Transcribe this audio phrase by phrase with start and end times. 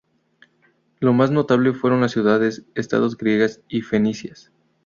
[0.99, 4.51] Los más notables fueron las ciudades estados griegas y fenicias.